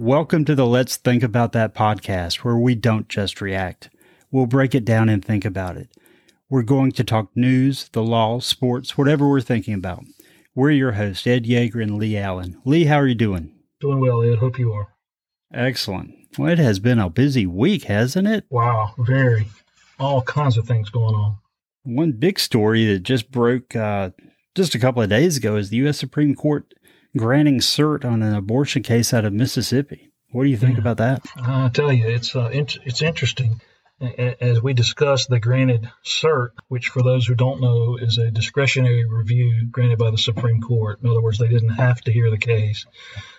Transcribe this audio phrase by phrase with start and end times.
[0.00, 3.90] Welcome to the Let's Think About That podcast, where we don't just react.
[4.30, 5.88] We'll break it down and think about it.
[6.48, 10.04] We're going to talk news, the law, sports, whatever we're thinking about.
[10.54, 12.62] We're your hosts, Ed Yeager and Lee Allen.
[12.64, 13.52] Lee, how are you doing?
[13.80, 14.38] Doing well, Ed.
[14.38, 14.94] Hope you are.
[15.52, 16.14] Excellent.
[16.38, 18.44] Well, it has been a busy week, hasn't it?
[18.50, 19.48] Wow, very.
[19.98, 21.38] All kinds of things going on.
[21.82, 24.10] One big story that just broke uh,
[24.54, 25.98] just a couple of days ago is the U.S.
[25.98, 26.72] Supreme Court
[27.18, 30.10] granting cert on an abortion case out of Mississippi.
[30.30, 30.80] What do you think yeah.
[30.80, 31.26] about that?
[31.36, 33.60] I tell you, it's uh, it's interesting.
[34.00, 39.04] As we discussed, the granted cert, which for those who don't know is a discretionary
[39.04, 41.00] review granted by the Supreme Court.
[41.02, 42.86] In other words, they didn't have to hear the case.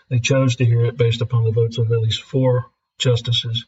[0.10, 2.66] They chose to hear it based upon the votes of at least four
[2.98, 3.68] justices.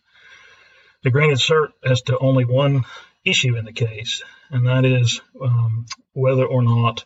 [1.03, 2.83] The granted cert as to only one
[3.23, 7.05] issue in the case, and that is um, whether or not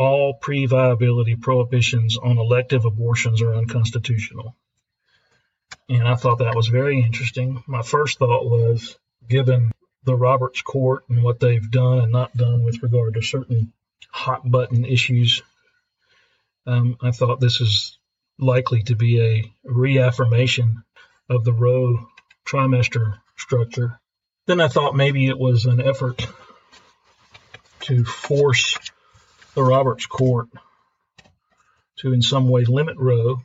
[0.00, 4.56] all pre viability prohibitions on elective abortions are unconstitutional.
[5.90, 7.62] And I thought that was very interesting.
[7.66, 8.98] My first thought was
[9.28, 9.72] given
[10.04, 13.74] the Roberts Court and what they've done and not done with regard to certain
[14.08, 15.42] hot button issues,
[16.66, 17.98] um, I thought this is
[18.38, 20.82] likely to be a reaffirmation
[21.28, 22.08] of the Roe
[22.46, 24.00] trimester structure.
[24.46, 26.26] Then I thought maybe it was an effort
[27.80, 28.78] to force
[29.54, 30.48] the Roberts Court
[31.98, 33.40] to, in some way, limit Roe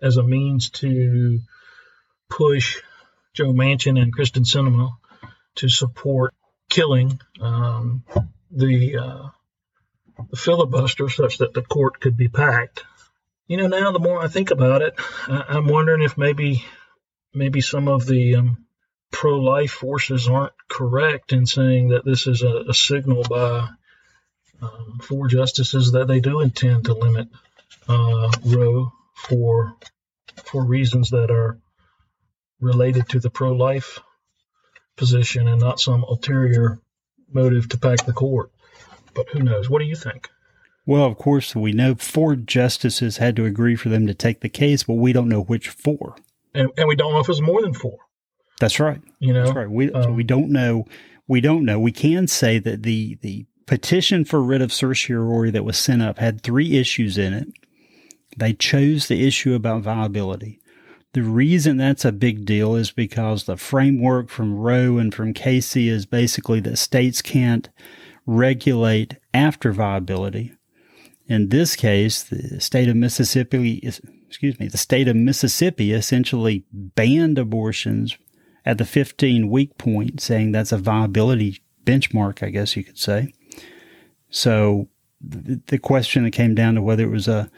[0.00, 1.40] as a means to
[2.30, 2.80] push
[3.34, 4.92] Joe Manchin and Kyrsten Sinema
[5.56, 6.34] to support
[6.68, 8.04] killing um,
[8.50, 9.28] the, uh,
[10.30, 12.84] the filibuster such that the court could be packed.
[13.46, 14.94] You know, now the more I think about it,
[15.26, 16.64] I, am wondering if maybe
[17.34, 18.66] maybe some of the um,
[19.10, 23.68] pro-life forces aren't correct in saying that this is a, a signal by
[24.62, 27.28] um, four justices that they do intend to limit
[27.88, 29.76] uh, Roe for
[30.44, 31.58] for reasons that are
[32.60, 33.98] related to the pro-life
[34.96, 36.80] position and not some ulterior
[37.32, 38.50] motive to pack the court.
[39.14, 39.68] But who knows?
[39.68, 40.28] What do you think?
[40.86, 44.48] Well, of course, we know four justices had to agree for them to take the
[44.48, 46.16] case, but we don't know which four.
[46.54, 47.98] And, and we don't know if it's more than four.
[48.58, 49.00] That's right.
[49.18, 49.70] You know, that's right.
[49.70, 50.86] We um, we don't know.
[51.26, 51.78] We don't know.
[51.78, 56.18] We can say that the the petition for writ of certiorari that was sent up
[56.18, 57.48] had three issues in it.
[58.36, 60.60] They chose the issue about viability.
[61.12, 65.88] The reason that's a big deal is because the framework from Roe and from Casey
[65.88, 67.68] is basically that states can't
[68.26, 70.52] regulate after viability.
[71.26, 73.86] In this case, the state of Mississippi,
[74.26, 78.16] excuse me, the state of Mississippi essentially banned abortions
[78.64, 83.32] at the 15 week point, saying that's a viability benchmark, I guess you could say.
[84.30, 84.88] So
[85.20, 87.50] the, the question that came down to whether it was a,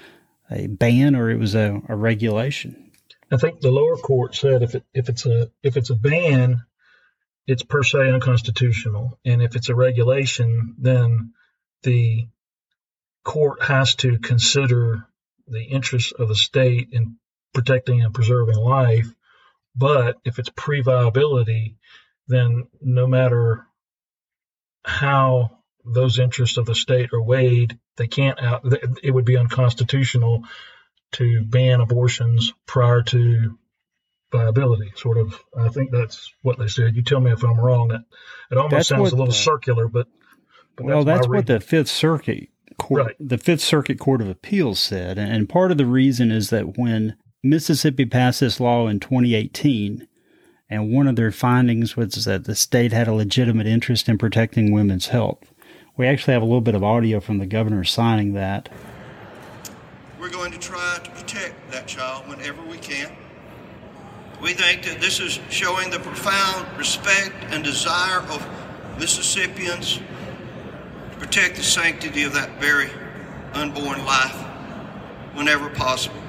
[0.50, 2.91] a ban or it was a, a regulation.
[3.32, 6.62] I think the lower court said if it if it's a if it's a ban,
[7.47, 11.32] it's per se unconstitutional, and if it's a regulation, then
[11.82, 12.26] the
[13.25, 15.06] court has to consider
[15.47, 17.16] the interests of the state in
[17.52, 19.08] protecting and preserving life.
[19.76, 21.76] But if it's pre viability,
[22.26, 23.66] then no matter
[24.84, 25.59] how
[25.92, 28.62] those interests of the state are weighed, they can't out.
[29.02, 30.44] It would be unconstitutional
[31.12, 33.58] to ban abortions prior to
[34.32, 34.92] viability.
[34.96, 35.42] Sort of.
[35.56, 36.96] I think that's what they said.
[36.96, 37.88] You tell me if I'm wrong.
[37.88, 38.04] That
[38.50, 40.06] it almost that's sounds a little circular, but,
[40.76, 43.16] but well, that's, that's what the Fifth Circuit Court, right.
[43.18, 47.16] the Fifth Circuit Court of Appeals said, and part of the reason is that when
[47.42, 50.06] Mississippi passed this law in 2018.
[50.72, 54.72] And one of their findings was that the state had a legitimate interest in protecting
[54.72, 55.50] women's health.
[56.00, 58.71] We actually have a little bit of audio from the governor signing that.
[60.19, 63.15] We're going to try to protect that child whenever we can.
[64.41, 68.49] We think that this is showing the profound respect and desire of
[68.99, 69.99] Mississippians
[71.12, 72.88] to protect the sanctity of that very
[73.53, 74.41] unborn life
[75.34, 76.22] whenever possible.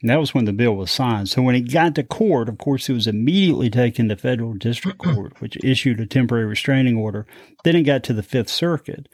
[0.00, 1.28] And that was when the bill was signed.
[1.28, 4.98] So when it got to court, of course, it was immediately taken to federal district
[5.04, 7.26] court, which issued a temporary restraining order.
[7.64, 9.08] Then it got to the Fifth Circuit.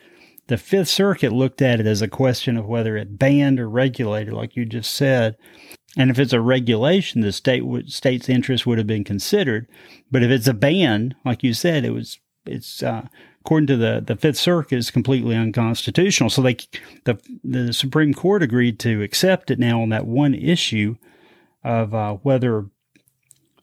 [0.49, 4.35] The Fifth Circuit looked at it as a question of whether it banned or regulated,
[4.35, 5.37] like you just said.
[5.97, 9.67] And if it's a regulation, the state would, state's interest would have been considered.
[10.11, 13.07] But if it's a ban, like you said, it was it's uh,
[13.45, 16.31] according to the, the Fifth Circuit, is completely unconstitutional.
[16.31, 16.57] So they,
[17.05, 20.97] the, the Supreme Court agreed to accept it now on that one issue
[21.63, 22.65] of uh, whether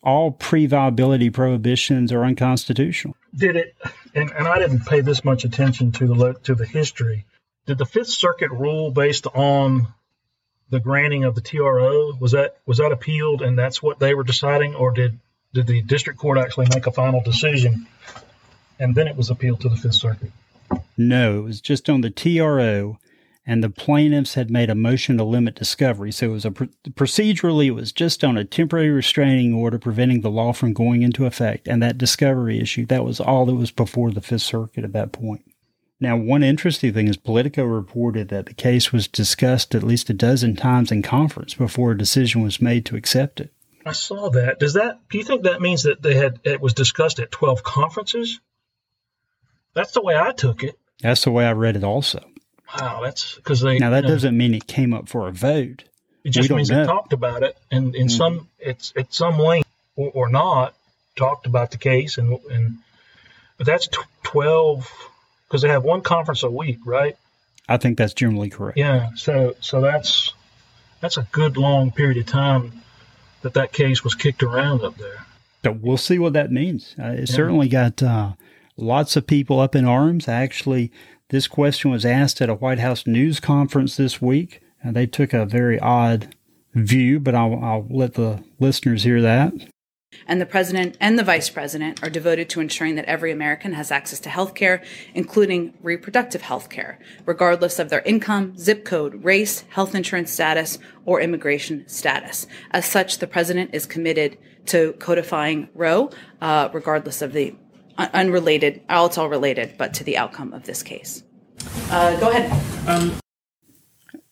[0.03, 3.15] all pre-viability prohibitions are unconstitutional.
[3.35, 3.75] Did it?
[4.13, 7.25] And, and I didn't pay this much attention to the to the history.
[7.65, 9.87] Did the Fifth Circuit rule based on
[10.69, 14.23] the granting of the TRO was that was that appealed and that's what they were
[14.23, 15.19] deciding, or did
[15.53, 17.87] did the district court actually make a final decision
[18.81, 20.31] and then it was appealed to the Fifth Circuit?
[20.97, 22.97] No, it was just on the TRO,
[23.45, 26.11] and the plaintiffs had made a motion to limit discovery.
[26.11, 30.31] So it was a procedurally, it was just on a temporary restraining order preventing the
[30.31, 34.11] law from going into effect, and that discovery issue that was all that was before
[34.11, 35.45] the Fifth Circuit at that point.
[35.99, 40.15] Now, one interesting thing is Politico reported that the case was discussed at least a
[40.15, 43.53] dozen times in conference before a decision was made to accept it.
[43.85, 44.59] I saw that.
[44.59, 44.99] Does that?
[45.09, 48.39] Do you think that means that they had it was discussed at twelve conferences?
[49.73, 50.77] That's the way I took it.
[51.01, 52.23] That's the way I read it also.
[52.79, 53.79] Wow, that's because they.
[53.79, 55.83] Now that doesn't mean it came up for a vote.
[56.23, 56.81] It just means know.
[56.81, 58.11] they talked about it, and in mm.
[58.11, 60.75] some it's at some length or, or, not
[61.15, 62.77] talked about the case, and and
[63.57, 64.89] but that's t- twelve
[65.47, 67.17] because they have one conference a week, right?
[67.67, 68.77] I think that's generally correct.
[68.77, 70.33] Yeah, so so that's
[71.01, 72.83] that's a good long period of time
[73.41, 75.25] that that case was kicked around up there.
[75.63, 76.95] So we'll see what that means.
[76.99, 77.35] Uh, it yeah.
[77.35, 78.33] certainly got uh,
[78.77, 80.27] lots of people up in arms.
[80.27, 80.91] Actually,
[81.29, 85.33] this question was asked at a White House news conference this week, and they took
[85.33, 86.35] a very odd
[86.73, 89.53] view, but I'll, I'll let the listeners hear that
[90.27, 93.91] and the president and the vice president are devoted to ensuring that every American has
[93.91, 94.83] access to health care,
[95.13, 101.21] including reproductive health care, regardless of their income, zip code, race, health insurance status, or
[101.21, 102.45] immigration status.
[102.71, 104.37] As such, the president is committed
[104.67, 106.09] to codifying Roe,
[106.41, 107.55] uh, regardless of the
[108.13, 111.23] unrelated, all it's all related, but to the outcome of this case.
[111.89, 112.51] Uh, go ahead.
[112.87, 113.19] Um,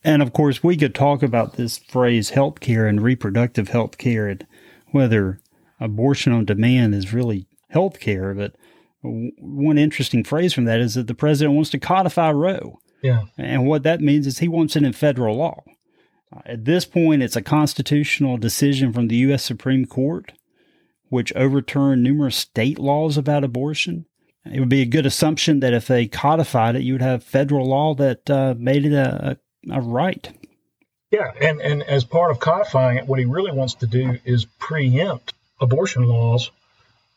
[0.03, 4.27] and of course, we could talk about this phrase health care and reproductive health care
[4.27, 4.45] and
[4.91, 5.39] whether
[5.79, 8.33] abortion on demand is really health care.
[8.33, 8.55] But
[9.01, 12.79] one interesting phrase from that is that the president wants to codify Roe.
[13.01, 13.23] Yeah.
[13.37, 15.63] And what that means is he wants it in federal law.
[16.45, 19.43] At this point, it's a constitutional decision from the U.S.
[19.43, 20.33] Supreme Court,
[21.09, 24.05] which overturned numerous state laws about abortion.
[24.45, 27.67] It would be a good assumption that if they codified it, you would have federal
[27.67, 29.37] law that uh, made it a,
[29.69, 30.29] a, right.
[31.11, 34.45] Yeah, and, and as part of codifying it, what he really wants to do is
[34.45, 36.51] preempt abortion laws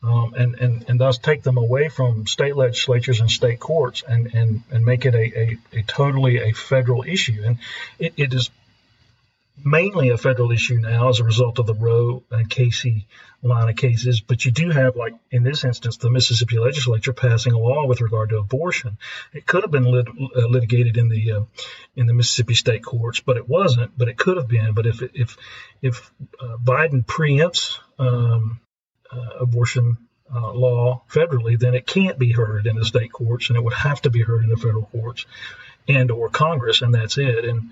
[0.03, 4.35] um, and, and, and thus take them away from state legislatures and state courts and,
[4.35, 7.41] and, and make it a, a, a totally a federal issue.
[7.45, 7.59] And
[7.99, 8.51] it, it is
[9.57, 13.07] mainly a federal issue now as a result of the Roe and Casey
[13.43, 14.21] line of cases.
[14.21, 18.01] But you do have, like in this instance, the Mississippi legislature passing a law with
[18.01, 18.99] regard to abortion.
[19.33, 21.41] It could have been lit, uh, litigated in the uh,
[21.97, 23.97] in the Mississippi state courts, but it wasn't.
[23.97, 24.75] But it could have been.
[24.75, 25.37] But if if
[25.81, 28.61] if uh, Biden preempts um,
[29.11, 29.99] uh, abortion
[30.35, 33.75] uh, law federally, then it can't be heard in the state courts, and it would
[33.75, 35.27] have to be heard in the federal courts
[35.89, 37.45] and or Congress, and that's it.
[37.45, 37.71] And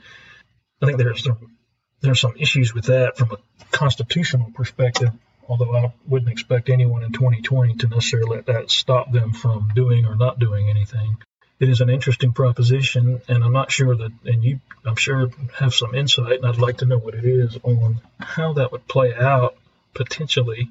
[0.82, 1.56] I think there's some
[2.00, 3.38] there's some issues with that from a
[3.70, 5.10] constitutional perspective.
[5.48, 10.06] Although I wouldn't expect anyone in 2020 to necessarily let that stop them from doing
[10.06, 11.16] or not doing anything.
[11.58, 15.74] It is an interesting proposition, and I'm not sure that, and you, I'm sure, have
[15.74, 19.12] some insight, and I'd like to know what it is on how that would play
[19.12, 19.56] out
[19.92, 20.70] potentially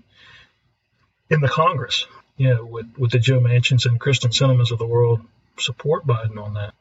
[1.30, 2.08] in the Congress.
[2.38, 5.22] You know, with, with the Joe Manchins and Kyrsten Sinnamans of the world
[5.60, 6.74] support Biden on that.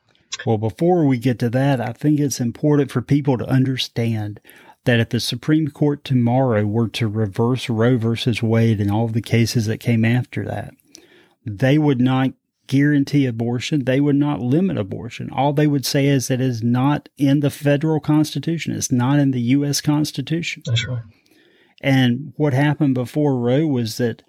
[0.46, 4.40] Well, before we get to that, I think it's important for people to understand
[4.84, 9.12] that if the Supreme Court tomorrow were to reverse Roe versus Wade and all of
[9.12, 10.74] the cases that came after that,
[11.44, 12.32] they would not
[12.66, 13.84] guarantee abortion.
[13.84, 15.30] They would not limit abortion.
[15.30, 18.74] All they would say is that it is not in the federal constitution.
[18.74, 19.80] It's not in the U.S.
[19.80, 20.62] Constitution.
[20.64, 21.02] That's right.
[21.80, 24.22] And what happened before Roe was that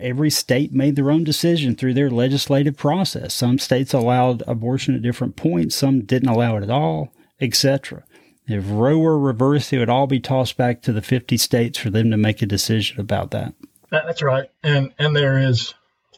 [0.00, 3.34] every state made their own decision through their legislative process.
[3.34, 8.04] Some states allowed abortion at different points, some didn't allow it at all, etc.
[8.46, 11.90] If Roe were reversed, it would all be tossed back to the 50 states for
[11.90, 13.54] them to make a decision about that.
[13.90, 14.50] That's right.
[14.62, 15.74] And and there is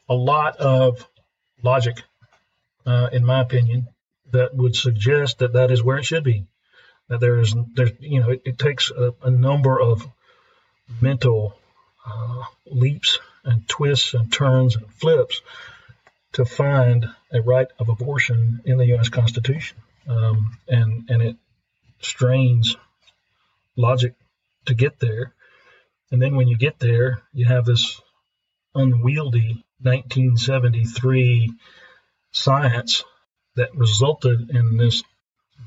[0.09, 1.07] a lot of
[1.62, 2.02] logic,
[2.87, 3.88] uh, in my opinion,
[4.33, 6.47] that would suggest that that is where it should be.
[7.09, 10.07] That there is, there's, you know, it, it takes a, a, number of
[11.00, 11.59] mental
[12.07, 15.40] uh, leaps and twists and turns and flips
[16.32, 19.09] to find a right of abortion in the U.S.
[19.09, 19.78] Constitution,
[20.09, 21.37] um, and and it
[22.00, 22.76] strains
[23.76, 24.14] logic
[24.66, 25.35] to get there.
[26.11, 28.00] And then when you get there, you have this
[28.75, 31.52] unwieldy 1973
[32.32, 33.04] science
[33.56, 35.02] that resulted in this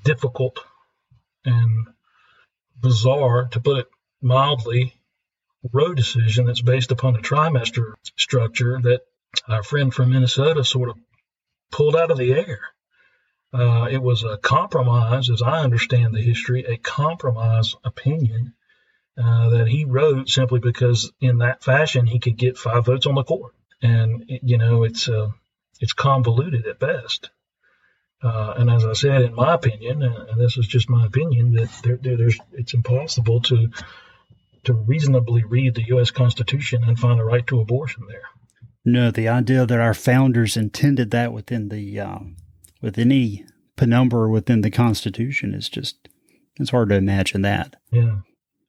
[0.03, 0.59] difficult
[1.45, 1.87] and
[2.79, 3.87] bizarre, to put it
[4.21, 4.93] mildly,
[5.71, 9.01] Roe decision that's based upon a trimester structure that
[9.47, 10.97] our friend from Minnesota sort of
[11.71, 12.59] pulled out of the air.
[13.53, 18.53] Uh, it was a compromise, as I understand the history, a compromise opinion
[19.17, 23.15] uh, that he wrote simply because in that fashion he could get five votes on
[23.15, 23.53] the court.
[23.81, 25.29] And, you know, it's, uh,
[25.79, 27.29] it's convoluted at best.
[28.23, 31.69] Uh, and as I said, in my opinion, and this is just my opinion, that
[31.83, 33.69] there, there, it's impossible to
[34.63, 36.11] to reasonably read the U.S.
[36.11, 38.29] Constitution and find a right to abortion there.
[38.85, 42.19] No, the idea that our founders intended that within the uh,
[42.81, 46.09] with any penumbra within the Constitution is just
[46.57, 47.77] it's hard to imagine that.
[47.91, 48.19] Yeah,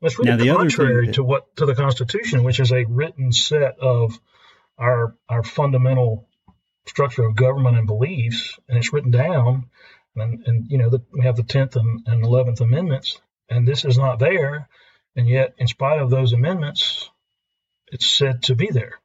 [0.01, 3.33] it's really now, the contrary that, to what to the Constitution, which is a written
[3.33, 4.19] set of
[4.79, 6.29] our our fundamental
[6.87, 9.71] structure of government and beliefs, and it's written down.
[10.17, 13.85] And, and you know, the, we have the 10th and, and 11th Amendments, and this
[13.85, 14.69] is not there.
[15.17, 17.11] And yet, in spite of those amendments,
[17.89, 19.01] it's said to be there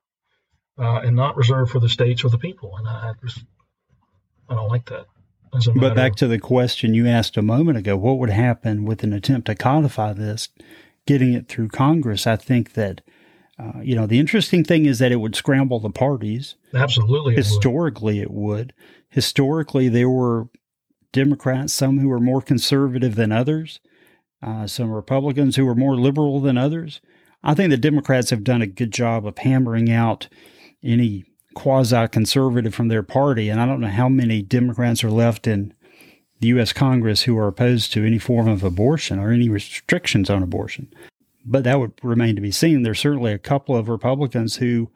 [0.78, 2.76] uh, and not reserved for the states or the people.
[2.78, 3.44] And I just,
[4.48, 5.06] I don't like that.
[5.76, 9.14] But back to the question you asked a moment ago, what would happen with an
[9.14, 10.50] attempt to codify this,
[11.08, 12.28] getting it through Congress?
[12.28, 13.02] I think that
[13.60, 16.56] uh, you know, the interesting thing is that it would scramble the parties.
[16.74, 17.36] Absolutely.
[17.36, 18.60] Historically, it would.
[18.60, 18.74] it would.
[19.10, 20.48] Historically, there were
[21.12, 23.80] Democrats, some who were more conservative than others,
[24.42, 27.02] uh, some Republicans who were more liberal than others.
[27.44, 30.28] I think the Democrats have done a good job of hammering out
[30.84, 33.50] any quasi conservative from their party.
[33.50, 35.74] And I don't know how many Democrats are left in
[36.40, 36.74] the U.S.
[36.74, 40.94] Congress who are opposed to any form of abortion or any restrictions on abortion
[41.46, 42.84] but that would remain to be seen.
[42.84, 44.90] There's certainly a couple of Republicans who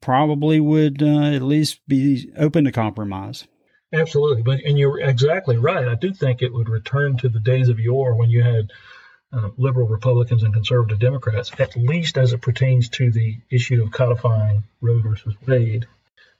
[0.00, 3.46] probably would uh, at least be open to compromise.
[3.92, 5.86] Absolutely, but and you're exactly right.
[5.86, 8.70] I do think it would return to the days of yore when you had
[9.32, 13.92] uh, liberal Republicans and conservative Democrats, at least as it pertains to the issue of
[13.92, 15.86] codifying Roe versus Wade.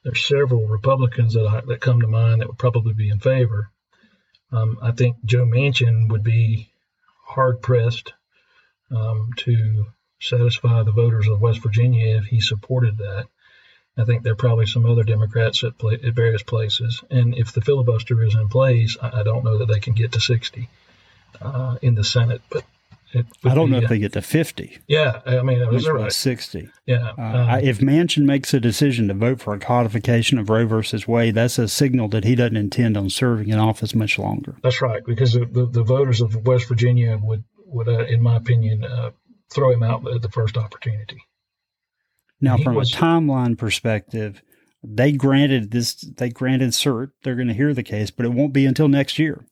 [0.03, 3.71] There's several Republicans that I, that come to mind that would probably be in favor.
[4.53, 6.71] Um, I think Joe Manchin would be
[7.25, 8.13] hard pressed
[8.91, 9.87] um, to
[10.21, 13.27] satisfy the voters of West Virginia if he supported that.
[13.99, 17.03] I think there are probably some other Democrats at, at various places.
[17.11, 20.13] And if the filibuster is in place, I, I don't know that they can get
[20.13, 20.69] to 60
[21.41, 22.43] uh, in the Senate.
[22.51, 22.65] But
[23.45, 24.79] I don't know if they get to 50.
[24.89, 26.13] Yeah, I mean, it was right.
[26.13, 26.69] 60.
[26.85, 27.13] Yeah.
[27.17, 31.09] Uh, um, if Manchin makes a decision to vote for a codification of Roe versus
[31.09, 34.57] Wade, that's a signal that he doesn't intend on serving in office much longer.
[34.63, 38.37] That's right, because the, the, the voters of West Virginia would would, uh, in my
[38.37, 39.11] opinion, uh,
[39.53, 41.21] throw him out at the first opportunity.
[42.41, 44.43] Now, from was, a timeline perspective,
[44.83, 45.95] they granted this.
[45.95, 47.13] They granted cert.
[47.23, 49.45] They're going to hear the case, but it won't be until next year.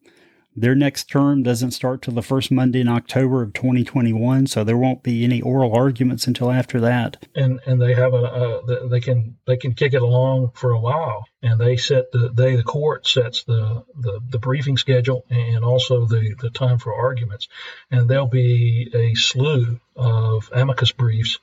[0.56, 4.76] Their next term doesn't start till the first Monday in October of 2021, so there
[4.76, 7.26] won't be any oral arguments until after that.
[7.34, 10.78] And and they have a, a they can they can kick it along for a
[10.78, 15.64] while, and they set the they the court sets the the, the briefing schedule and
[15.64, 17.48] also the the time for arguments,
[17.90, 21.40] and there'll be a slew of amicus briefs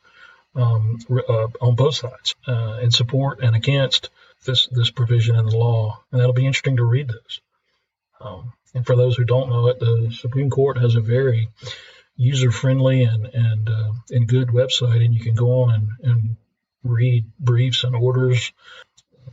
[0.55, 4.10] um, uh, on both sides uh, in support and against
[4.46, 7.41] this this provision in the law, and that'll be interesting to read those.
[8.20, 11.50] Um, and for those who don't know it, the Supreme Court has a very
[12.15, 16.38] user friendly and and uh, and good website, and you can go on and, and
[16.84, 18.51] read briefs and orders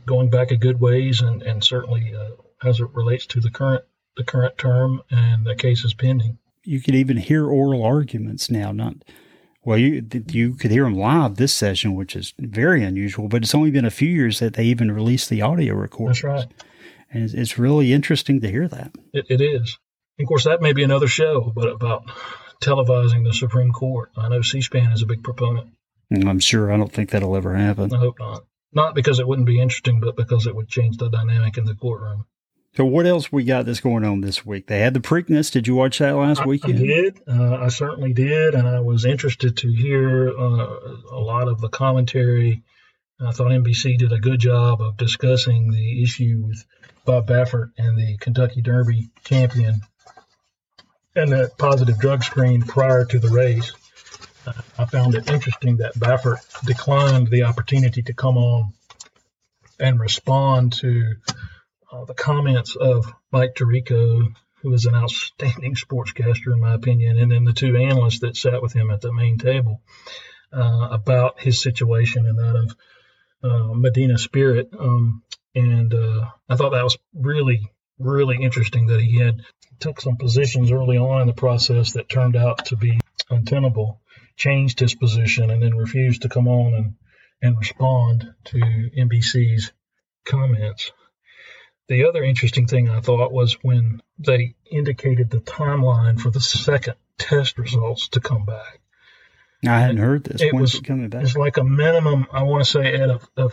[0.05, 3.83] going back a good ways, and and certainly uh, as it relates to the current
[4.17, 6.37] the current term and the cases pending.
[6.63, 8.71] You can even hear oral arguments now.
[8.71, 8.95] Not
[9.69, 13.27] well, you you could hear them live this session, which is very unusual.
[13.27, 16.21] But it's only been a few years that they even released the audio recordings.
[16.21, 16.53] That's right
[17.11, 18.91] and it's really interesting to hear that.
[19.13, 19.77] it, it is.
[20.19, 22.03] Of course, that may be another show, but about
[22.61, 24.11] televising the Supreme Court.
[24.17, 25.69] I know C-SPAN is a big proponent.
[26.13, 26.71] Mm, I'm sure.
[26.71, 27.93] I don't think that'll ever happen.
[27.93, 28.43] I hope not.
[28.73, 31.73] Not because it wouldn't be interesting, but because it would change the dynamic in the
[31.73, 32.25] courtroom.
[32.75, 34.67] So, what else we got that's going on this week?
[34.67, 35.51] They had the Preakness.
[35.51, 36.79] Did you watch that last weekend?
[36.79, 37.21] I did.
[37.27, 40.77] Uh, I certainly did, and I was interested to hear uh,
[41.11, 42.63] a lot of the commentary.
[43.19, 46.63] I thought NBC did a good job of discussing the issue with
[47.05, 49.81] Bob Baffert and the Kentucky Derby champion
[51.15, 53.73] and that positive drug screen prior to the race.
[54.45, 58.73] Uh, I found it interesting that Baffert declined the opportunity to come on
[59.79, 61.15] and respond to
[61.91, 67.31] uh, the comments of Mike Tirico, who is an outstanding sportscaster, in my opinion, and
[67.31, 69.81] then the two analysts that sat with him at the main table
[70.53, 72.75] uh, about his situation and that of
[73.43, 74.69] uh, Medina Spirit.
[74.77, 75.23] Um,
[75.55, 79.41] and uh, I thought that was really, really interesting that he had
[79.79, 84.01] took some positions early on in the process that turned out to be untenable,
[84.35, 86.95] changed his position, and then refused to come on and,
[87.41, 89.71] and respond to NBC's
[90.25, 90.91] comments.
[91.89, 96.93] The other interesting thing I thought was when they indicated the timeline for the second
[97.17, 98.79] test results to come back.
[99.67, 100.41] I hadn't heard this.
[100.41, 101.23] It When's was it coming back?
[101.23, 103.49] It's like a minimum, I want to say, at a, a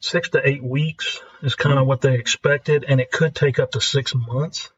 [0.00, 1.88] six to eight weeks is kind of hmm.
[1.88, 4.70] what they expected, and it could take up to six months.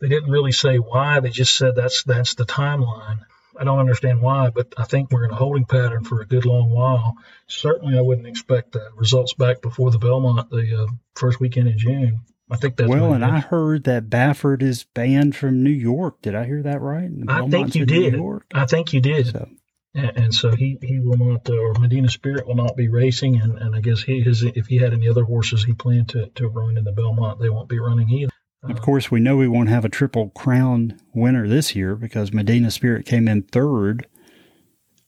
[0.00, 1.20] They didn't really say why.
[1.20, 3.20] They just said that's that's the timeline.
[3.58, 6.46] I don't understand why, but I think we're in a holding pattern for a good
[6.46, 7.16] long while.
[7.46, 11.78] Certainly, I wouldn't expect the results back before the Belmont the uh, first weekend in
[11.78, 12.20] June.
[12.50, 16.22] I think that's well, and I heard that Baffert is banned from New York.
[16.22, 17.10] Did I hear that right?
[17.28, 18.18] I think you did.
[18.54, 19.26] I think you did.
[19.28, 19.48] So.
[19.94, 23.40] And, and, so he, he will not, uh, or Medina Spirit will not be racing.
[23.40, 26.26] And, and I guess he his, if he had any other horses he planned to,
[26.36, 28.32] to run in the Belmont, they won't be running either.
[28.62, 32.70] Of course, we know we won't have a triple crown winner this year because Medina
[32.72, 34.08] Spirit came in third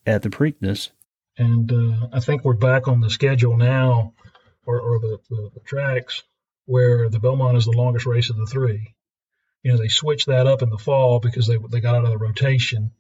[0.07, 0.91] at the Preakness.
[1.37, 4.15] And uh, I think we're back on the schedule now,
[4.67, 6.23] or, or the, the, the, tracks,
[6.67, 8.95] where the Belmont is the longest race of the three.
[9.65, 12.11] You know, they switched that up in the fall because they, they got out of
[12.11, 12.93] the rotation.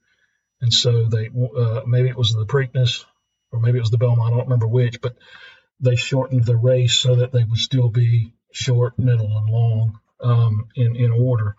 [0.61, 3.05] And so they uh, maybe it was the Preakness
[3.53, 4.33] or maybe it was the Belmont.
[4.33, 5.17] I don't remember which, but
[5.79, 10.69] they shortened the race so that they would still be short, middle, and long um,
[10.77, 11.57] in in order.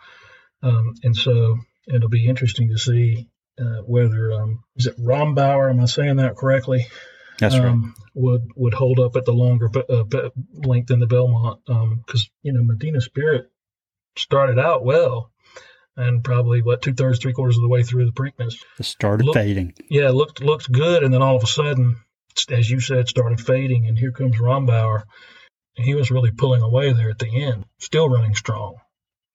[0.64, 3.28] Um, and so it'll be interesting to see
[3.60, 5.70] uh, whether um, is it Rombauer?
[5.70, 6.88] Am I saying that correctly?
[7.40, 7.68] That's right.
[7.68, 12.32] Um, would would hold up at the longer uh, length in the Belmont because um,
[12.44, 13.50] you know Medina Spirit
[14.16, 15.32] started out well
[15.98, 18.56] and probably what two thirds, three quarters of the way through the Preakness.
[18.80, 19.74] It started looked, fading.
[19.90, 21.98] Yeah, looked looked good, and then all of a sudden,
[22.50, 25.04] as you said, started fading, and here comes Rombauer.
[25.76, 28.76] He was really pulling away there at the end, still running strong.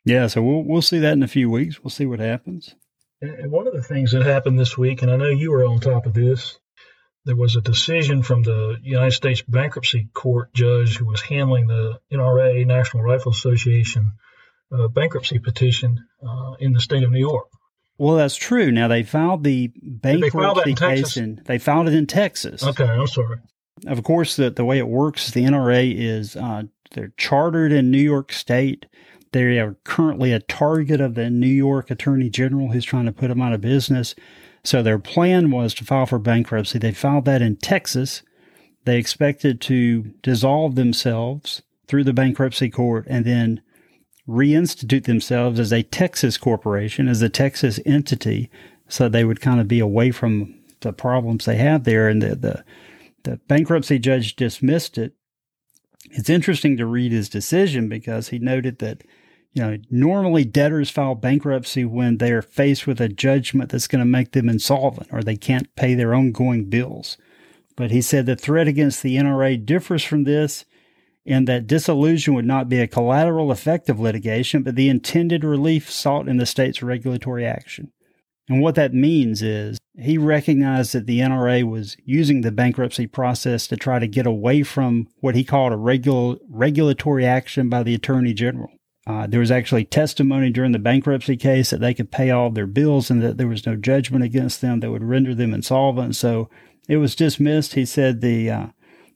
[0.05, 1.83] Yeah, so we'll we'll see that in a few weeks.
[1.83, 2.75] We'll see what happens.
[3.21, 5.81] And one of the things that happened this week, and I know you were on
[5.81, 6.59] top of this,
[7.25, 11.99] there was a decision from the United States Bankruptcy Court judge who was handling the
[12.13, 14.13] NRA, National Rifle Association
[14.71, 17.49] uh, bankruptcy petition uh, in the state of New York.
[17.99, 18.71] Well, that's true.
[18.71, 22.63] Now they filed the bankruptcy case and they filed it in Texas.
[22.63, 23.39] Okay, I'm sorry.
[23.87, 27.99] Of course, the the way it works, the NRA is uh, they're chartered in New
[27.99, 28.87] York State.
[29.33, 33.29] They are currently a target of the New York Attorney General, who's trying to put
[33.29, 34.15] them out of business.
[34.65, 36.79] So their plan was to file for bankruptcy.
[36.79, 38.23] They filed that in Texas.
[38.85, 43.61] They expected to dissolve themselves through the bankruptcy court and then
[44.29, 48.51] reinstitute themselves as a Texas corporation, as a Texas entity,
[48.89, 52.09] so they would kind of be away from the problems they have there.
[52.09, 52.65] And the, the,
[53.27, 55.13] the bankruptcy judge dismissed it.
[56.13, 59.03] It's interesting to read his decision because he noted that,
[59.53, 64.07] you know, normally debtors file bankruptcy when they're faced with a judgment that's going to
[64.07, 67.17] make them insolvent or they can't pay their ongoing bills.
[67.75, 70.65] But he said the threat against the NRA differs from this
[71.25, 75.91] in that dissolution would not be a collateral effect of litigation, but the intended relief
[75.91, 77.91] sought in the state's regulatory action.
[78.49, 83.67] And what that means is he recognized that the NRA was using the bankruptcy process
[83.69, 87.95] to try to get away from what he called a regular, regulatory action by the
[87.95, 88.71] Attorney General.
[89.07, 92.67] Uh, there was actually testimony during the bankruptcy case that they could pay all their
[92.67, 96.17] bills and that there was no judgment against them that would render them insolvent.
[96.17, 96.51] So
[96.89, 97.75] it was dismissed.
[97.75, 98.67] He said the uh,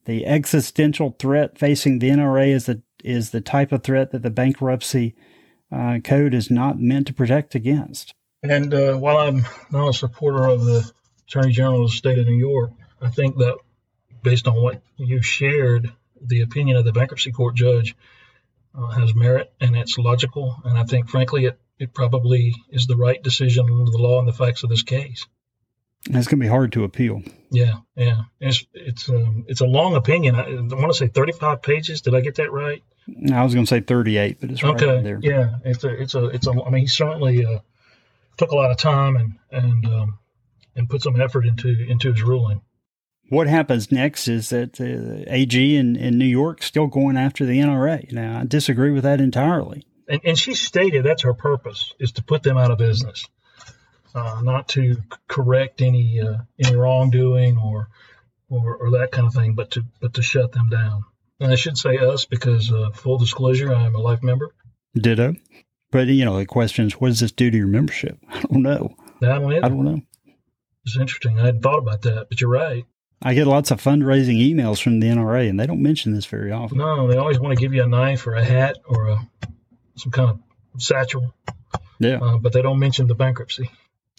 [0.05, 4.31] the existential threat facing the NRA is the is the type of threat that the
[4.31, 5.15] bankruptcy
[5.73, 8.15] uh, code is not meant to protect against.
[8.43, 10.91] And uh, while I'm not a supporter of the
[11.29, 13.59] Attorney General of the state of New York, I think that
[14.23, 17.97] based on what you shared, the opinion of the bankruptcy court judge
[18.75, 20.57] uh, has merit and it's logical.
[20.65, 24.29] And I think, frankly, it, it probably is the right decision under the law and
[24.29, 25.27] the facts of this case.
[26.07, 27.23] It's going to be hard to appeal.
[27.51, 28.23] Yeah, yeah.
[28.41, 30.35] It's it's um, it's a long opinion.
[30.35, 32.01] I, I want to say 35 pages.
[32.01, 32.83] Did I get that right?
[33.31, 35.03] I was going to say 38, but it's right okay.
[35.03, 35.19] there.
[35.23, 36.53] Yeah, it's a it's a it's a.
[36.53, 37.59] I mean, he certainly uh,
[38.37, 40.19] took a lot of time and and um,
[40.77, 42.63] and put some effort into into his ruling.
[43.29, 47.61] What happens next is that the AG in, in New York still going after the
[47.61, 48.11] NRA.
[48.11, 49.87] Now, I disagree with that entirely.
[50.09, 53.25] And, and she stated that's her purpose is to put them out of business
[54.15, 54.97] uh, not to
[55.29, 57.89] correct any uh, any wrongdoing or,
[58.49, 61.05] or or that kind of thing, but to but to shut them down.
[61.39, 64.55] And I should say us because uh, full disclosure, I am a life member.
[64.95, 65.35] Ditto.
[65.91, 68.19] But you know, the question is, what does this do to your membership?
[68.29, 68.95] I don't know.
[69.23, 70.01] I don't, I don't know.
[70.85, 71.39] It's interesting.
[71.39, 72.85] I hadn't thought about that, but you're right.
[73.23, 76.53] I get lots of fundraising emails from the NRA, and they don't mention this very
[76.53, 76.79] often.
[76.79, 79.29] No, they always want to give you a knife or a hat or a
[79.97, 81.35] some kind of satchel.
[81.99, 83.71] Yeah, uh, but they don't mention the bankruptcy.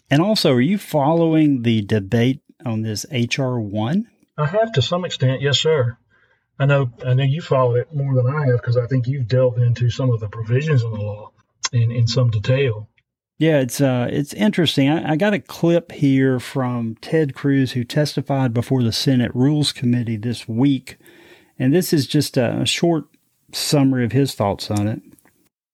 [0.08, 4.08] And also, are you following the debate on this HR one?
[4.38, 5.96] I have to some extent, yes, sir.
[6.60, 9.26] I know I know you followed it more than I have because I think you've
[9.26, 11.32] delved into some of the provisions of the law
[11.72, 12.88] in, in some detail.
[13.38, 14.88] Yeah, it's uh, it's interesting.
[14.88, 19.72] I, I, got a clip here from Ted Cruz, who testified before the Senate Rules
[19.72, 20.96] Committee this week,
[21.58, 23.06] and this is just a, a short
[23.52, 25.02] summary of his thoughts on it.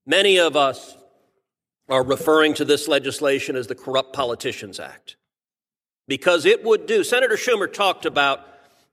[0.06, 0.96] Many of us
[1.88, 5.16] are referring to this legislation as the Corrupt Politicians Act
[6.06, 7.04] because it would do.
[7.04, 8.40] Senator Schumer talked about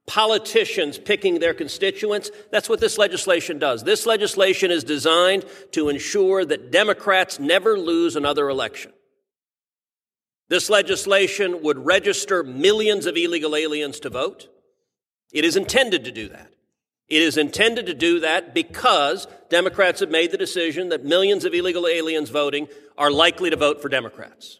[0.07, 2.29] politicians picking their constituents.
[2.51, 3.83] That's what this legislation does.
[3.83, 8.93] This legislation is designed to ensure that Democrats never lose another election.
[10.47, 14.47] This legislation would register millions of illegal aliens to vote.
[15.33, 16.51] It is intended to do that.
[17.07, 21.53] It is intended to do that because Democrats have made the decision that millions of
[21.53, 24.59] illegal aliens voting are likely to vote for Democrats.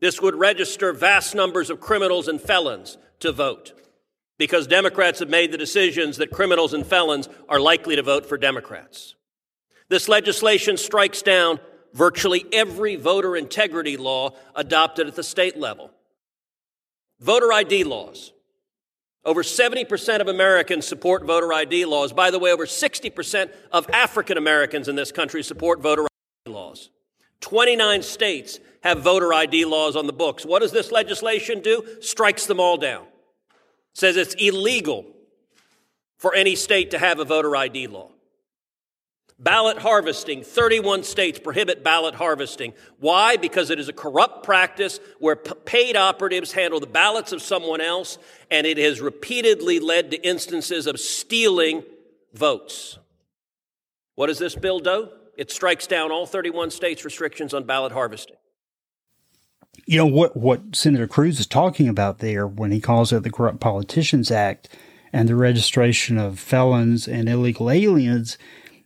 [0.00, 3.72] This would register vast numbers of criminals and felons to vote
[4.38, 8.36] because Democrats have made the decisions that criminals and felons are likely to vote for
[8.36, 9.14] Democrats.
[9.88, 11.60] This legislation strikes down
[11.94, 15.90] virtually every voter integrity law adopted at the state level.
[17.20, 18.32] Voter ID laws.
[19.24, 22.12] Over 70% of Americans support voter ID laws.
[22.12, 26.02] By the way, over 60% of African Americans in this country support voter
[26.46, 26.90] ID laws.
[27.40, 30.44] 29 states have voter ID laws on the books.
[30.44, 31.84] What does this legislation do?
[32.00, 33.06] Strikes them all down
[33.96, 35.06] says it's illegal
[36.18, 38.10] for any state to have a voter ID law.
[39.38, 42.74] Ballot harvesting, 31 states prohibit ballot harvesting.
[43.00, 43.38] Why?
[43.38, 47.80] Because it is a corrupt practice where p- paid operatives handle the ballots of someone
[47.80, 48.18] else,
[48.50, 51.82] and it has repeatedly led to instances of stealing
[52.34, 52.98] votes.
[54.14, 55.08] What does this bill do?
[55.38, 58.36] It strikes down all 31 states' restrictions on ballot harvesting
[59.86, 63.30] you know what what Senator Cruz is talking about there when he calls it the
[63.30, 64.68] Corrupt Politicians Act
[65.12, 68.36] and the registration of felons and illegal aliens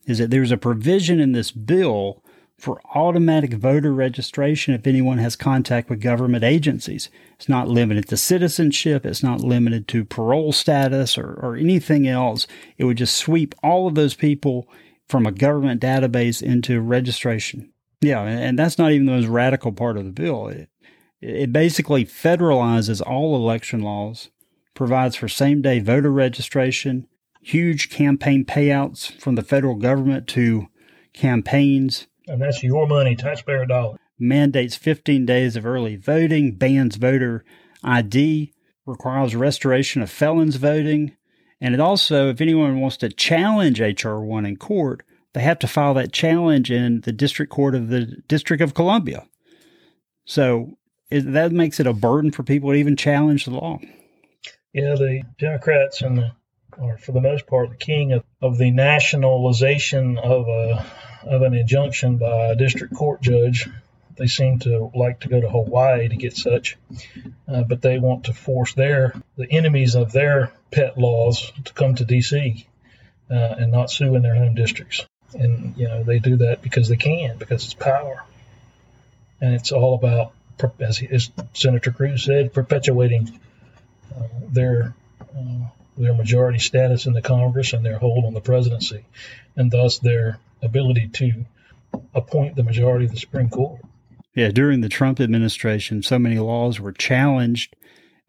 [0.07, 2.23] is that there's a provision in this bill
[2.59, 7.09] for automatic voter registration if anyone has contact with government agencies.
[7.37, 12.47] It's not limited to citizenship, it's not limited to parole status or, or anything else.
[12.77, 14.69] It would just sweep all of those people
[15.09, 17.73] from a government database into registration.
[18.03, 20.49] Yeah, and that's not even the most radical part of the bill.
[20.49, 20.70] It,
[21.21, 24.31] it basically federalizes all election laws,
[24.75, 27.07] provides for same day voter registration,
[27.43, 30.69] huge campaign payouts from the federal government to
[31.13, 32.07] campaigns.
[32.27, 33.99] And that's your money, taxpayer dollars.
[34.19, 37.45] Mandates 15 days of early voting, bans voter
[37.83, 38.53] ID,
[38.87, 41.17] requires restoration of felons voting.
[41.61, 44.21] And it also, if anyone wants to challenge H.R.
[44.21, 45.03] 1 in court,
[45.33, 49.27] they have to file that challenge in the District Court of the District of Columbia.
[50.25, 50.77] So
[51.11, 53.79] that makes it a burden for people to even challenge the law.
[54.73, 56.33] Yeah, the Democrats and the,
[56.79, 60.87] are for the most part the king of, of the nationalization of a
[61.25, 63.69] of an injunction by a district court judge.
[64.17, 66.77] They seem to like to go to Hawaii to get such,
[67.49, 71.95] uh, but they want to force their the enemies of their pet laws to come
[71.97, 72.67] to D.C.
[73.31, 75.07] Uh, and not sue in their home districts.
[75.35, 78.25] And you know they do that because they can, because it's power,
[79.41, 80.33] and it's all about
[80.81, 83.39] as, as Senator Cruz said, perpetuating
[84.15, 84.95] uh, their
[85.37, 89.05] uh, their majority status in the Congress and their hold on the presidency,
[89.57, 91.45] and thus their ability to
[92.15, 93.81] appoint the majority of the Supreme Court.
[94.35, 97.75] Yeah, during the Trump administration, so many laws were challenged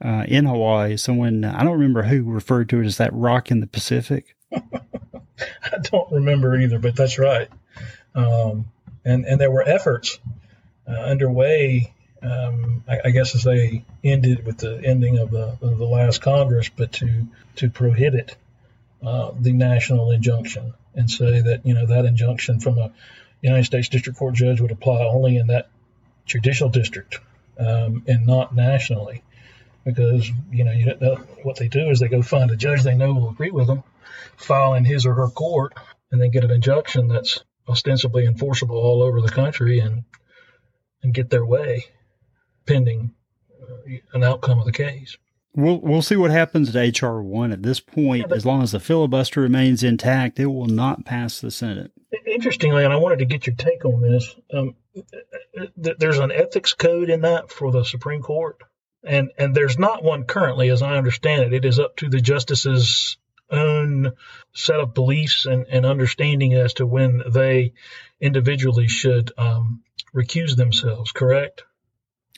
[0.03, 0.97] uh, in Hawaii.
[0.97, 4.35] Someone, I don't remember who referred to it as that rock in the Pacific.
[4.51, 7.49] I don't remember either, but that's right.
[8.13, 8.65] Um,
[9.05, 10.19] and and there were efforts
[10.87, 15.77] uh, underway um, I, I, guess as they ended with the ending of the, of
[15.77, 18.35] the last Congress, but to to prohibit
[19.03, 22.91] uh, the national injunction and say that you know that injunction from a
[23.41, 25.69] United States District Court judge would apply only in that
[26.25, 27.19] judicial district
[27.57, 29.23] um, and not nationally,
[29.83, 32.95] because you know, you know what they do is they go find a judge they
[32.95, 33.83] know will agree with them,
[34.37, 35.73] file in his or her court,
[36.11, 40.03] and then get an injunction that's ostensibly enforceable all over the country and
[41.01, 41.85] and get their way
[42.65, 43.13] pending
[43.61, 45.17] uh, an outcome of the case.
[45.53, 47.51] We'll we'll see what happens at HR one.
[47.51, 51.41] At this point, yeah, as long as the filibuster remains intact, it will not pass
[51.41, 51.91] the Senate.
[52.25, 54.33] Interestingly, and I wanted to get your take on this.
[54.53, 54.75] Um,
[55.75, 58.59] there's an ethics code in that for the Supreme Court,
[59.03, 61.53] and and there's not one currently, as I understand it.
[61.53, 63.17] It is up to the justices'
[63.49, 64.13] own
[64.53, 67.73] set of beliefs and, and understanding as to when they
[68.21, 69.83] individually should um,
[70.15, 71.11] recuse themselves.
[71.11, 71.63] Correct?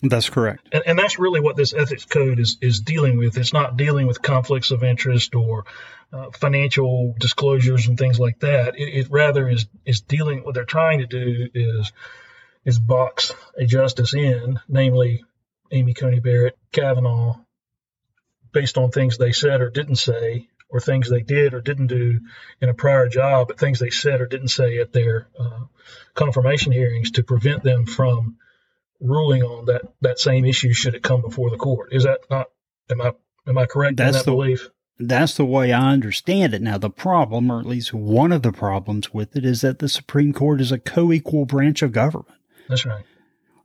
[0.04, 0.68] That's correct.
[0.74, 3.38] And, and that's really what this ethics code is, is dealing with.
[3.38, 5.66] It's not dealing with conflicts of interest or
[6.12, 8.78] uh, financial disclosures and things like that.
[8.78, 11.94] It, it, rather is, is dealing, what they're trying to do is,
[12.66, 15.24] is box a justice in, namely
[15.72, 17.38] Amy Coney Barrett, Kavanaugh,
[18.52, 22.20] based on things they said or didn't say, or things they did or didn't do
[22.60, 25.62] in a prior job, but things they said or didn't say at their uh,
[26.14, 28.38] confirmation hearings to prevent them from
[29.04, 31.94] ruling on that that same issue should it come before the court.
[31.94, 32.48] Is that not?
[32.90, 33.14] Am I
[33.48, 34.70] am I correct that's in that the, belief?
[35.00, 36.62] That's the way I understand it.
[36.62, 39.90] Now, the problem, or at least one of the problems with it, is that the
[39.90, 42.40] Supreme Court is a co-equal branch of government.
[42.70, 43.04] That's right.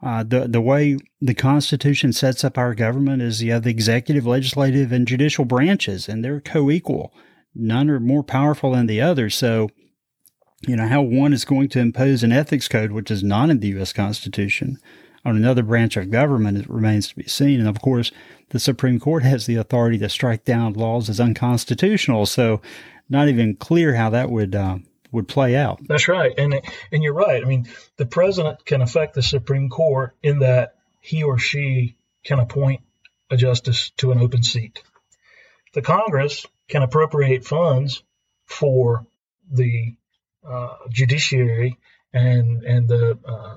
[0.00, 4.26] Uh, the the way the Constitution sets up our government is you have the executive,
[4.26, 7.12] legislative, and judicial branches, and they're co-equal.
[7.54, 9.28] None are more powerful than the other.
[9.28, 9.70] So,
[10.66, 13.58] you know how one is going to impose an ethics code, which is not in
[13.58, 13.92] the U.S.
[13.92, 14.78] Constitution,
[15.28, 17.60] on another branch of government, it remains to be seen.
[17.60, 18.10] And of course,
[18.50, 22.26] the Supreme Court has the authority to strike down laws as unconstitutional.
[22.26, 22.60] So,
[23.08, 24.78] not even clear how that would uh,
[25.12, 25.80] would play out.
[25.86, 26.60] That's right, and
[26.92, 27.42] and you're right.
[27.42, 32.38] I mean, the president can affect the Supreme Court in that he or she can
[32.38, 32.82] appoint
[33.30, 34.82] a justice to an open seat.
[35.74, 38.02] The Congress can appropriate funds
[38.46, 39.06] for
[39.50, 39.94] the
[40.46, 41.76] uh, judiciary
[42.12, 43.56] and and the uh,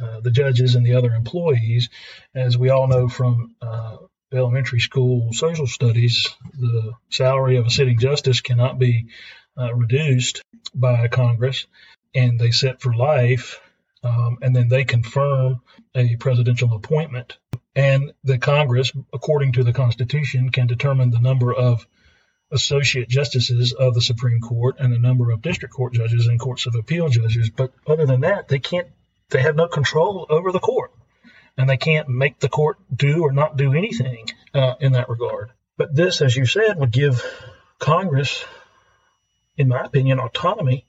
[0.00, 1.88] uh, the judges and the other employees,
[2.34, 3.96] as we all know from uh,
[4.32, 6.28] elementary school social studies,
[6.58, 9.06] the salary of a sitting justice cannot be
[9.58, 10.42] uh, reduced
[10.74, 11.66] by Congress,
[12.14, 13.60] and they set for life,
[14.02, 15.60] um, and then they confirm
[15.94, 17.36] a presidential appointment.
[17.74, 21.86] And the Congress, according to the Constitution, can determine the number of
[22.50, 26.66] associate justices of the Supreme Court and the number of district court judges and courts
[26.66, 27.50] of appeal judges.
[27.50, 28.88] But other than that, they can't.
[29.32, 30.92] They have no control over the court,
[31.58, 35.50] and they can't make the court do or not do anything uh, in that regard.
[35.76, 37.24] But this, as you said, would give
[37.78, 38.44] Congress
[39.56, 40.86] in my opinion, autonomy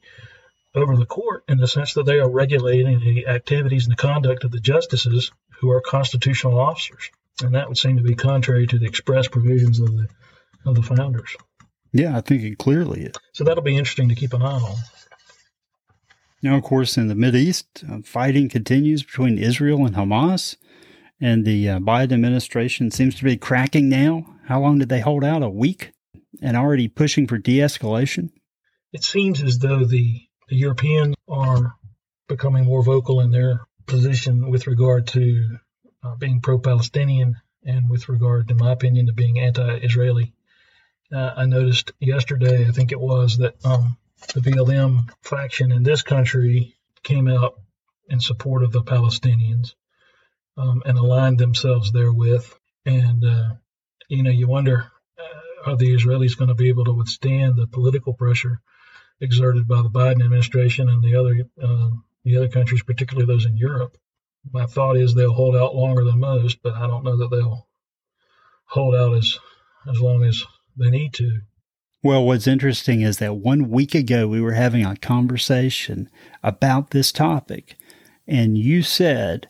[0.76, 4.44] over the court in the sense that they are regulating the activities and the conduct
[4.44, 7.12] of the justices who are constitutional officers.
[7.42, 10.08] And that would seem to be contrary to the express provisions of the
[10.66, 11.36] of the founders.
[11.92, 13.16] Yeah, I think it clearly is.
[13.34, 14.78] So that'll be interesting to keep an eye on.
[16.44, 20.58] Now, of course, in the Mid East, uh, fighting continues between Israel and Hamas,
[21.20, 24.26] and the uh, Biden administration seems to be cracking now.
[24.46, 25.42] How long did they hold out?
[25.42, 25.94] A week?
[26.42, 28.30] And already pushing for de escalation?
[28.94, 31.76] it seems as though the, the Europeans are
[32.28, 35.58] becoming more vocal in their position with regard to
[36.04, 40.34] uh, being pro-Palestinian and with regard, in my opinion, to being anti-Israeli.
[41.12, 46.02] Uh, I noticed yesterday, I think it was, that um, the BLM faction in this
[46.02, 47.60] country came out
[48.10, 49.76] in support of the Palestinians
[50.58, 52.46] um, and aligned themselves therewith.
[52.86, 53.50] And, uh,
[54.08, 57.68] you know, you wonder, uh, are the Israelis going to be able to withstand the
[57.68, 58.62] political pressure
[59.20, 61.90] exerted by the Biden administration and the other uh,
[62.26, 63.98] the other countries, particularly those in Europe.
[64.52, 67.68] My thought is they'll hold out longer than most, but I don't know that they'll
[68.66, 69.40] hold out as
[69.90, 70.44] as long as
[70.78, 71.42] they need to.
[72.04, 76.10] Well, what's interesting is that one week ago we were having a conversation
[76.44, 77.78] about this topic,
[78.28, 79.48] and you said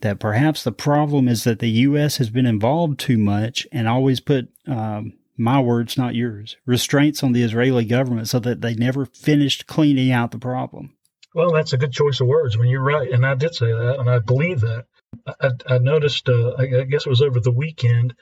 [0.00, 2.16] that perhaps the problem is that the U.S.
[2.16, 7.32] has been involved too much and always put um, my words, not yours, restraints on
[7.32, 10.96] the Israeli government so that they never finished cleaning out the problem.
[11.36, 12.58] Well, that's a good choice of words.
[12.58, 13.12] Mean, you're right.
[13.12, 14.86] And I did say that, and I believe that.
[15.40, 18.14] I, I noticed, uh, I guess it was over the weekend,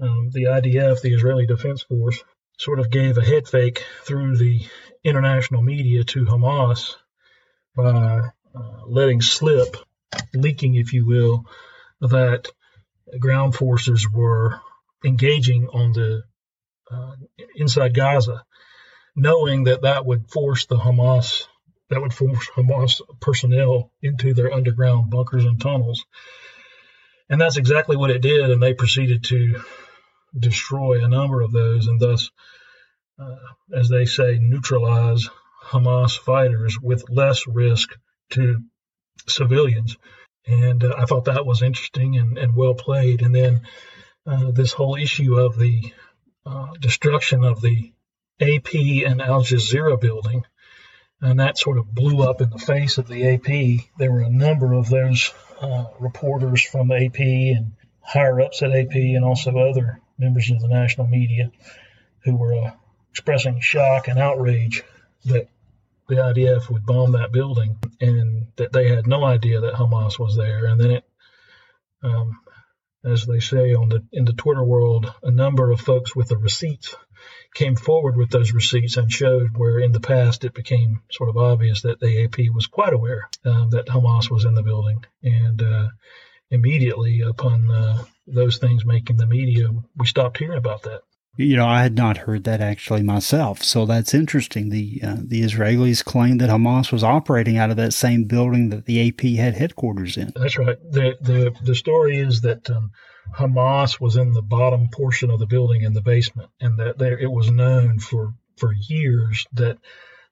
[0.00, 2.22] um, the IDF, the Israeli Defense Force,
[2.58, 4.66] sort of gave a head fake through the
[5.04, 6.94] international media to Hamas
[7.74, 9.76] by uh, letting slip,
[10.34, 11.46] leaking, if you will,
[12.00, 12.48] that
[13.18, 14.60] ground forces were
[15.04, 16.22] engaging on the
[16.90, 17.14] uh,
[17.56, 18.44] inside Gaza,
[19.16, 21.46] knowing that that would force the Hamas
[21.92, 26.04] that would force Hamas personnel into their underground bunkers and tunnels.
[27.28, 29.62] And that's exactly what it did, and they proceeded to
[30.38, 32.30] destroy a number of those, and thus,
[33.18, 33.36] uh,
[33.74, 35.28] as they say, neutralize
[35.64, 37.96] Hamas fighters with less risk
[38.30, 38.62] to
[39.28, 39.96] civilians.
[40.46, 43.22] And uh, I thought that was interesting and, and well played.
[43.22, 43.62] And then
[44.26, 45.92] uh, this whole issue of the
[46.44, 47.92] uh, destruction of the
[48.40, 48.74] AP
[49.06, 50.44] and Al Jazeera building,
[51.20, 53.86] and that sort of blew up in the face of the AP.
[53.98, 58.94] There were a number of those uh, reporters from AP and higher ups at AP,
[58.94, 61.50] and also other members of the national media
[62.24, 62.70] who were uh,
[63.10, 64.82] expressing shock and outrage
[65.24, 65.48] that
[66.08, 70.36] the IDF would bomb that building and that they had no idea that Hamas was
[70.36, 70.66] there.
[70.66, 71.04] And then it
[72.02, 72.40] um,
[73.04, 76.36] as they say on the in the Twitter world, a number of folks with the
[76.36, 76.94] receipts
[77.54, 81.36] came forward with those receipts and showed where in the past it became sort of
[81.36, 85.04] obvious that the AP was quite aware um, that Hamas was in the building.
[85.22, 85.88] And uh,
[86.50, 91.02] immediately upon uh, those things making the media, we stopped hearing about that.
[91.36, 94.68] You know, I had not heard that actually myself, so that's interesting.
[94.68, 98.84] The uh, the Israelis claimed that Hamas was operating out of that same building that
[98.84, 100.34] the AP had headquarters in.
[100.36, 100.76] That's right.
[100.90, 102.90] the the The story is that um,
[103.34, 107.18] Hamas was in the bottom portion of the building in the basement, and that there
[107.18, 109.78] it was known for for years that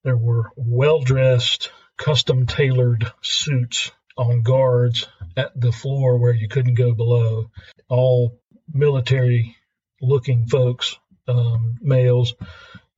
[0.04, 6.74] there were well dressed, custom tailored suits on guards at the floor where you couldn't
[6.74, 7.50] go below,
[7.90, 8.40] all
[8.72, 9.56] military
[10.00, 10.98] looking folks,
[11.28, 12.34] um, males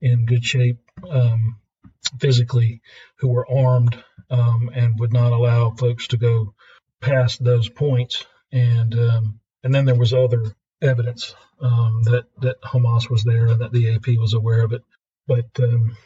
[0.00, 0.78] in good shape
[1.08, 1.58] um,
[2.20, 2.80] physically,
[3.16, 6.54] who were armed um, and would not allow folks to go
[7.00, 8.24] past those points.
[8.52, 13.60] And um, and then there was other evidence um, that that Hamas was there and
[13.60, 14.82] that the AP was aware of it,
[15.26, 15.96] but um,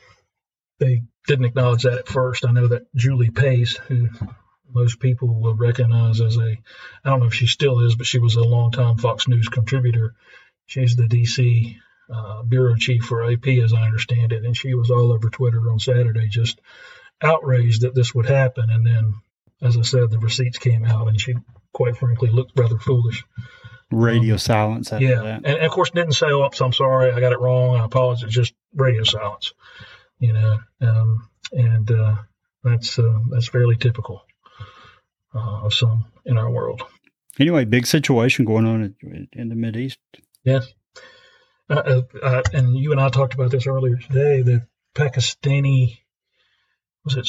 [0.78, 2.46] they didn't acknowledge that at first.
[2.46, 4.08] I know that Julie Pace, who
[4.72, 6.56] most people will recognize as a,
[7.04, 10.14] I don't know if she still is, but she was a longtime Fox News contributor.
[10.66, 11.76] She's the DC
[12.12, 15.70] uh, bureau chief for AP, as I understand it, and she was all over Twitter
[15.70, 16.60] on Saturday, just
[17.22, 18.70] outraged that this would happen.
[18.70, 19.14] And then,
[19.62, 21.34] as I said, the receipts came out, and she,
[21.72, 23.24] quite frankly, looked rather foolish.
[23.90, 24.92] Radio um, silence.
[24.98, 27.76] yeah, and, and, of course didn't say, "Oh, I'm sorry, I got it wrong.
[27.76, 29.54] I apologize." Just radio silence,
[30.18, 32.16] you know, um, and uh,
[32.64, 34.25] that's uh, that's fairly typical
[35.36, 36.82] of some in our world.
[37.38, 38.94] Anyway, big situation going on
[39.32, 39.98] in the Mid East.
[40.44, 40.66] Yes.
[41.68, 44.42] Uh, uh, uh, and you and I talked about this earlier today.
[44.42, 45.98] The Pakistani,
[47.04, 47.28] was it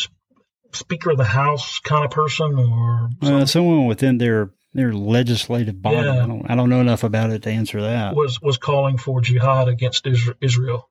[0.73, 5.97] Speaker of the House kind of person, or uh, someone within their their legislative body?
[5.97, 6.23] Yeah.
[6.23, 8.15] I don't I don't know enough about it to answer that.
[8.15, 10.07] Was was calling for jihad against
[10.39, 10.89] Israel.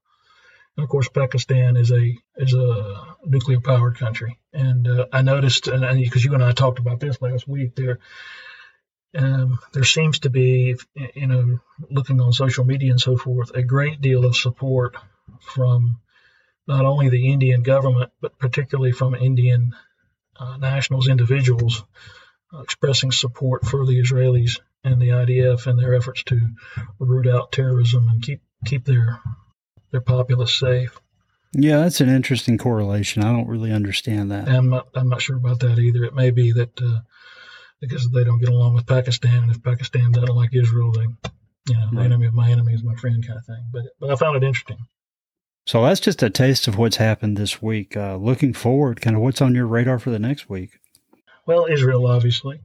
[0.76, 5.68] And of course, Pakistan is a is a nuclear powered country, and uh, I noticed,
[5.68, 7.98] and because you and I talked about this last week, there
[9.16, 10.76] um, there seems to be,
[11.14, 11.58] you know,
[11.90, 14.96] looking on social media and so forth, a great deal of support
[15.40, 15.98] from
[16.66, 19.74] not only the Indian government, but particularly from Indian
[20.38, 21.84] uh, nationals, individuals,
[22.52, 26.40] uh, expressing support for the Israelis and the IDF and their efforts to
[26.98, 29.20] root out terrorism and keep keep their
[29.90, 30.98] their populace safe.
[31.52, 33.22] Yeah, that's an interesting correlation.
[33.22, 34.48] I don't really understand that.
[34.48, 36.04] I'm not, I'm not sure about that either.
[36.04, 37.00] It may be that uh,
[37.80, 41.74] because they don't get along with Pakistan, and if Pakistan doesn't like Israel, they, you
[41.74, 41.94] know, right.
[41.94, 43.64] the enemy of my enemy is my friend kind of thing.
[43.72, 44.78] But but I found it interesting.
[45.66, 47.96] So that's just a taste of what's happened this week.
[47.96, 50.78] Uh, looking forward, kind of what's on your radar for the next week?
[51.44, 52.60] Well, Israel, obviously.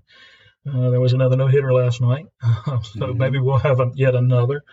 [0.68, 3.18] Uh, there was another no hitter last night, so mm-hmm.
[3.18, 4.64] maybe we'll have a, yet another.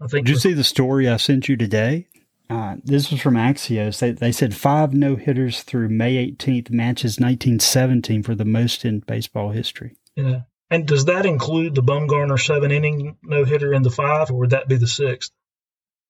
[0.00, 0.26] I think.
[0.26, 2.08] Did you see the story I sent you today?
[2.50, 3.98] Uh, this was from Axios.
[3.98, 9.00] They, they said five no hitters through May 18th, matches 1917 for the most in
[9.00, 9.96] baseball history.
[10.16, 10.42] Yeah.
[10.70, 14.50] And does that include the Bumgarner seven inning no hitter in the five, or would
[14.50, 15.30] that be the sixth?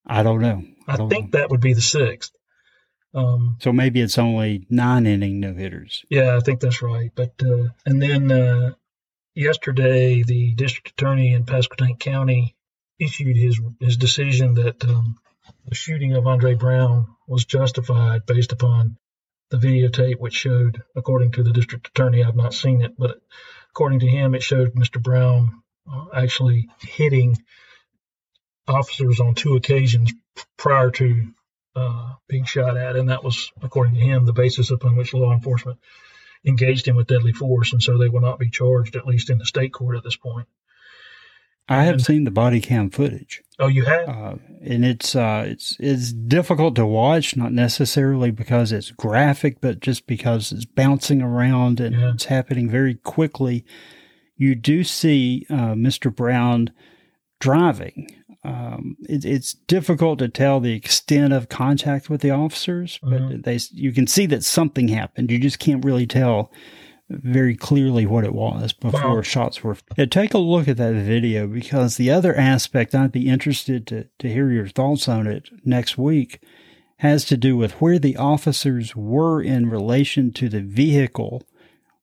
[0.06, 0.64] I don't know.
[0.86, 1.40] I, don't think know.
[1.40, 2.32] that would be the sixth.
[3.14, 6.04] Um, so maybe it's only nine inning no hitters.
[6.08, 7.10] Yeah, I think that's right.
[7.14, 8.74] But uh, and then uh,
[9.34, 12.56] yesterday, the district attorney in Pasquotank County
[12.98, 15.16] issued his his decision that um,
[15.66, 18.96] the shooting of Andrew Brown was justified based upon
[19.50, 23.20] the videotape, which showed, according to the district attorney, I've not seen it, but
[23.70, 25.02] according to him, it showed Mr.
[25.02, 27.36] Brown uh, actually hitting
[28.66, 30.12] officers on two occasions
[30.56, 31.28] prior to
[31.74, 35.32] uh, being shot at, and that was, according to him, the basis upon which law
[35.32, 35.78] enforcement
[36.44, 39.38] engaged him with deadly force, and so they will not be charged, at least in
[39.38, 40.46] the state court at this point.
[41.68, 43.42] I have seen the body cam footage.
[43.58, 48.72] Oh, you have, uh, and it's uh, it's it's difficult to watch, not necessarily because
[48.72, 52.12] it's graphic, but just because it's bouncing around and yeah.
[52.12, 53.64] it's happening very quickly.
[54.36, 56.14] You do see uh, Mr.
[56.14, 56.70] Brown
[57.40, 58.08] driving.
[58.44, 63.40] Um, it, it's difficult to tell the extent of contact with the officers, but mm-hmm.
[63.42, 65.30] they you can see that something happened.
[65.30, 66.52] You just can't really tell
[67.10, 69.22] very clearly what it was before wow.
[69.22, 69.76] shots were.
[69.96, 74.06] Yeah, take a look at that video because the other aspect I'd be interested to,
[74.18, 76.42] to hear your thoughts on it next week
[76.98, 81.42] has to do with where the officers were in relation to the vehicle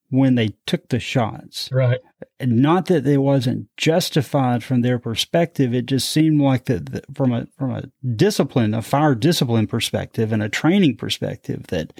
[0.09, 1.69] when they took the shots.
[1.71, 1.99] Right.
[2.39, 5.73] Not that it wasn't justified from their perspective.
[5.73, 10.41] It just seemed like that from a from a discipline, a fire discipline perspective, and
[10.41, 11.93] a training perspective, that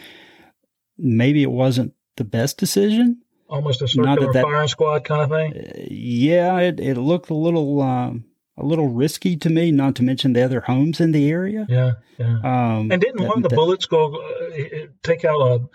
[0.98, 3.22] maybe it wasn't the best decision.
[3.50, 5.54] almost a circular that, firing squad kind of thing.
[5.54, 8.26] Uh, yeah, it, it looked a little um,
[8.58, 9.72] a little risky to me.
[9.72, 11.66] Not to mention the other homes in the area.
[11.70, 12.40] Yeah, yeah.
[12.44, 15.70] Um, and didn't that, one of the that, bullets go uh, take out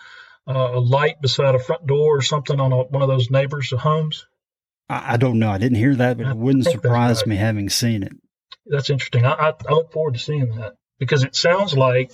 [0.47, 3.73] a, a light beside a front door or something on a, one of those neighbors'
[3.77, 4.27] homes?
[4.89, 5.51] I, I, don't know.
[5.51, 7.29] I didn't hear that, but I it wouldn't surprise right.
[7.29, 8.13] me having seen it.
[8.67, 9.25] That's interesting.
[9.25, 12.13] I, I, I look forward to seeing that because it sounds like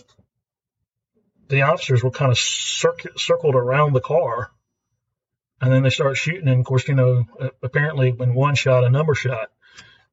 [1.49, 4.51] the officers were kind of circled around the car
[5.61, 6.49] and then they started shooting.
[6.49, 7.25] And of course, you know,
[7.63, 9.51] apparently when one shot, a number shot.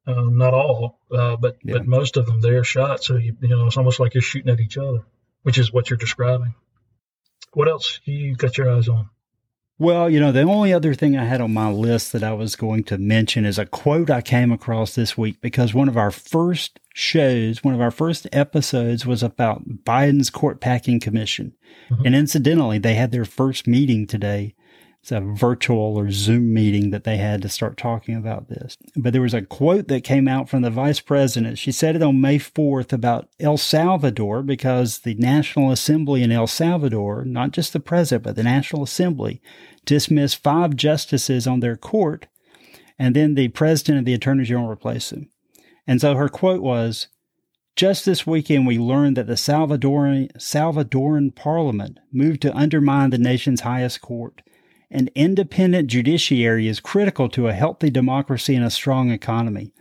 [0.06, 1.76] Um, not all, uh, but yeah.
[1.76, 3.02] but most of them they're shot.
[3.02, 5.06] So you you know it's almost like you're shooting at each other,
[5.44, 6.56] which is what you're describing.
[7.54, 9.10] What else you got your eyes on?
[9.80, 12.56] Well, you know, the only other thing I had on my list that I was
[12.56, 16.12] going to mention is a quote I came across this week because one of our
[16.12, 21.54] first shows, one of our first episodes was about Biden's court packing commission.
[21.90, 22.06] Mm-hmm.
[22.06, 24.54] And incidentally, they had their first meeting today
[25.04, 28.78] it's a virtual or Zoom meeting that they had to start talking about this.
[28.96, 31.58] But there was a quote that came out from the vice president.
[31.58, 36.48] She said it on May 4th about El Salvador because the National Assembly in El
[36.48, 39.42] Salvador, not just the president, but the National Assembly,
[39.84, 42.28] dismissed five justices on their court,
[42.98, 45.30] and then the president and the attorney general replaced them.
[45.86, 47.10] And so her quote was,
[47.76, 53.62] just this weekend, we learned that the Salvadoran, Salvadoran parliament moved to undermine the nation's
[53.62, 54.42] highest court.
[54.94, 59.74] An independent judiciary is critical to a healthy democracy and a strong economy.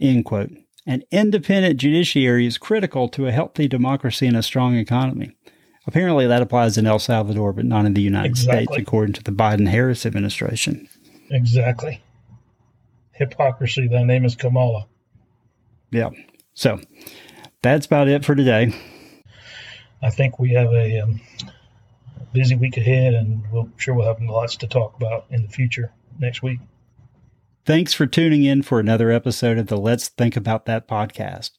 [0.00, 0.50] End quote.
[0.84, 5.36] An independent judiciary is critical to a healthy democracy and a strong economy.
[5.86, 8.64] Apparently, that applies in El Salvador, but not in the United exactly.
[8.64, 10.88] States, according to the Biden Harris administration.
[11.30, 12.02] Exactly.
[13.12, 13.86] Hypocrisy.
[13.86, 14.88] Thy name is Kamala.
[15.92, 16.10] Yeah.
[16.54, 16.80] So
[17.62, 18.74] that's about it for today.
[20.02, 21.20] I think we have a um,
[22.34, 25.92] busy week ahead, and we'll sure we'll have lots to talk about in the future
[26.18, 26.58] next week.
[27.64, 31.52] Thanks for tuning in for another episode of the Let's Think About That podcast.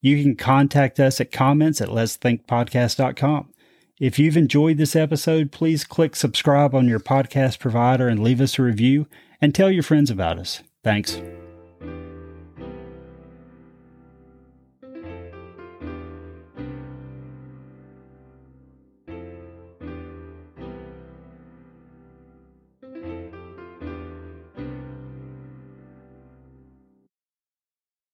[0.00, 3.52] You can contact us at comments at letsthinkpodcast.com.
[4.00, 8.58] If you've enjoyed this episode, please click subscribe on your podcast provider and leave us
[8.58, 9.06] a review
[9.40, 10.62] and tell your friends about us.
[10.82, 11.22] Thanks.